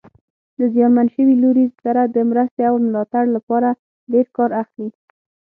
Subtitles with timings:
[0.59, 3.69] له زیانمن شوي لوري سره د مرستې او ملاتړ لپاره
[4.11, 4.89] ډېر کار اخلي.